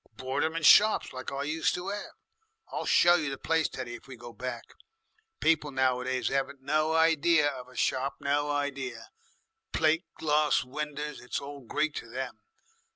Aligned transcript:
"Bort 0.15 0.43
'em 0.43 0.55
in 0.55 0.63
shops 0.63 1.13
like 1.13 1.31
I 1.31 1.43
used 1.43 1.75
to 1.75 1.91
'ave. 1.91 2.05
I'll 2.69 2.87
show 2.87 3.13
you 3.13 3.29
the 3.29 3.37
place, 3.37 3.69
Teddy, 3.69 3.93
if 3.93 4.07
we 4.07 4.15
go 4.15 4.33
back. 4.33 4.63
People 5.39 5.69
nowadays 5.69 6.31
'aven't 6.31 6.63
no 6.63 6.95
idee 6.95 7.43
of 7.43 7.67
a 7.67 7.75
shop 7.75 8.15
no 8.19 8.49
idee. 8.49 8.95
Plate 9.73 10.05
glass 10.15 10.63
winders 10.63 11.21
it's 11.21 11.39
all 11.39 11.59
Greek 11.61 11.93
to 11.97 12.09
them. 12.09 12.33